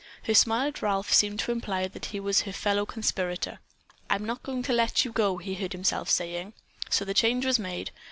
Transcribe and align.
Her 0.23 0.33
smile 0.33 0.69
at 0.69 0.81
Ralph 0.81 1.13
seemed 1.13 1.37
to 1.41 1.51
imply 1.51 1.87
that 1.87 2.05
he 2.05 2.19
was 2.19 2.41
her 2.41 2.51
fellow 2.51 2.87
conspirator. 2.87 3.59
"I'm 4.09 4.25
not 4.25 4.41
going 4.41 4.63
to 4.63 4.73
let 4.73 5.05
you 5.05 5.11
go," 5.11 5.37
he 5.37 5.53
heard 5.53 5.73
himself 5.73 6.09
saying. 6.09 6.53
So 6.89 7.05
the 7.05 7.13
change 7.13 7.45
was 7.45 7.59
made. 7.59 7.91